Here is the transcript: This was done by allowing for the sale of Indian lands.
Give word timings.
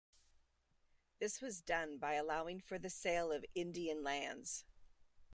This 1.19 1.41
was 1.41 1.61
done 1.61 1.99
by 1.99 2.13
allowing 2.15 2.59
for 2.59 2.79
the 2.79 2.89
sale 2.89 3.31
of 3.31 3.45
Indian 3.53 4.01
lands. 4.01 4.65